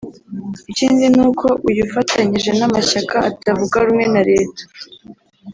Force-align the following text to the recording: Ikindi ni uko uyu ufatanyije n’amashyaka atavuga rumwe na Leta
Ikindi 0.71 1.05
ni 1.15 1.21
uko 1.29 1.47
uyu 1.69 1.81
ufatanyije 1.87 2.51
n’amashyaka 2.59 3.17
atavuga 3.29 3.77
rumwe 3.85 4.05
na 4.13 4.21
Leta 4.29 4.63